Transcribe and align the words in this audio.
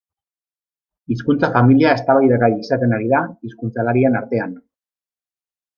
Hizkuntza-familia 1.15 1.91
eztabaidagai 1.99 2.51
izaten 2.63 2.99
ari 2.99 3.13
da 3.15 3.23
hizkuntzalarien 3.49 4.23
artean. 4.23 4.59